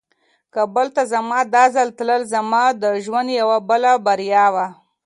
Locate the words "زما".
1.13-1.39, 2.33-2.63